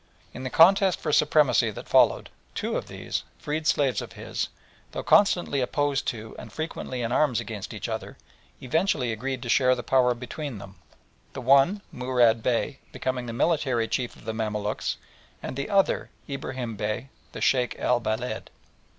[0.33, 4.47] In the contest for supremacy that followed, two of these, freed slaves of his,
[4.93, 8.17] though constantly opposed to and frequently in arms against each other,
[8.63, 10.73] eventually agreed to share the power between them,
[11.33, 14.95] the one, Murad Bey, becoming the military chief of the Mamaluks,
[15.43, 18.49] and the other, Ibrahim Bey, the Sheikh el Beled.